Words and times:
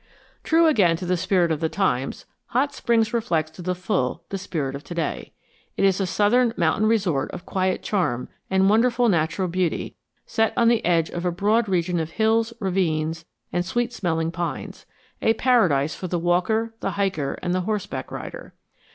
True 0.43 0.65
again 0.65 0.97
to 0.97 1.05
the 1.05 1.15
spirit 1.15 1.51
of 1.51 1.59
the 1.59 1.69
times, 1.69 2.25
Hot 2.47 2.73
Springs 2.73 3.13
reflects 3.13 3.51
to 3.51 3.61
the 3.61 3.75
full 3.75 4.23
the 4.29 4.39
spirit 4.39 4.73
of 4.73 4.83
to 4.85 4.95
day. 4.95 5.31
It 5.77 5.85
is 5.85 6.01
a 6.01 6.07
Southern 6.07 6.55
mountain 6.57 6.87
resort 6.87 7.29
of 7.29 7.45
quiet 7.45 7.83
charm 7.83 8.27
and 8.49 8.67
wonderful 8.67 9.09
natural 9.09 9.47
beauty 9.47 9.95
set 10.25 10.53
on 10.57 10.69
the 10.69 10.83
edge 10.83 11.11
of 11.11 11.23
a 11.23 11.31
broad 11.31 11.69
region 11.69 11.99
of 11.99 12.13
hills, 12.13 12.51
ravines, 12.59 13.25
and 13.53 13.63
sweet 13.63 13.93
smelling 13.93 14.31
pines, 14.31 14.87
a 15.21 15.35
paradise 15.35 15.93
for 15.93 16.07
the 16.07 16.17
walker, 16.17 16.73
the 16.79 16.93
hiker, 16.97 17.37
and 17.43 17.53
the 17.53 17.61
horseback 17.61 18.09
rider. 18.09 18.55